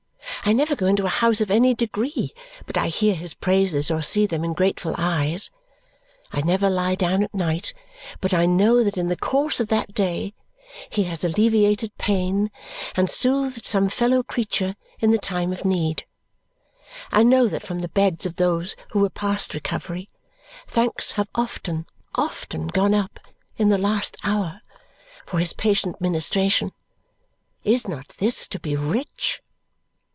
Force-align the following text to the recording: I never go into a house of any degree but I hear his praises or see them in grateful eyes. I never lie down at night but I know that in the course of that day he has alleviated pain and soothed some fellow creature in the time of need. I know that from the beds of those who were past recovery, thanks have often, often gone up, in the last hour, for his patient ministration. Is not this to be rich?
I 0.43 0.53
never 0.53 0.75
go 0.75 0.87
into 0.87 1.05
a 1.05 1.09
house 1.09 1.39
of 1.39 1.51
any 1.51 1.75
degree 1.75 2.33
but 2.65 2.75
I 2.75 2.87
hear 2.87 3.13
his 3.13 3.35
praises 3.35 3.91
or 3.91 4.01
see 4.01 4.25
them 4.25 4.43
in 4.43 4.53
grateful 4.53 4.95
eyes. 4.97 5.51
I 6.31 6.41
never 6.41 6.67
lie 6.67 6.95
down 6.95 7.21
at 7.21 7.33
night 7.33 7.73
but 8.19 8.33
I 8.33 8.47
know 8.47 8.83
that 8.83 8.97
in 8.97 9.07
the 9.07 9.15
course 9.15 9.59
of 9.59 9.67
that 9.67 9.93
day 9.93 10.33
he 10.89 11.03
has 11.03 11.23
alleviated 11.23 11.95
pain 11.99 12.49
and 12.95 13.07
soothed 13.07 13.65
some 13.65 13.87
fellow 13.87 14.23
creature 14.23 14.75
in 14.99 15.11
the 15.11 15.19
time 15.19 15.53
of 15.53 15.63
need. 15.63 16.05
I 17.11 17.21
know 17.21 17.47
that 17.47 17.63
from 17.65 17.79
the 17.81 17.87
beds 17.87 18.25
of 18.25 18.37
those 18.37 18.75
who 18.89 18.99
were 18.99 19.11
past 19.11 19.53
recovery, 19.53 20.09
thanks 20.65 21.11
have 21.13 21.29
often, 21.35 21.85
often 22.15 22.65
gone 22.65 22.95
up, 22.95 23.19
in 23.57 23.69
the 23.69 23.77
last 23.77 24.17
hour, 24.23 24.61
for 25.23 25.37
his 25.37 25.53
patient 25.53 26.01
ministration. 26.01 26.71
Is 27.63 27.87
not 27.87 28.15
this 28.17 28.47
to 28.47 28.59
be 28.59 28.75
rich? 28.75 29.43